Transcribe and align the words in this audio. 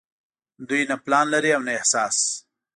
دوي 0.67 0.81
نۀ 0.89 0.95
پلان 1.05 1.25
لري 1.33 1.51
او 1.55 1.61
نه 1.67 1.73
احساس 1.79 2.17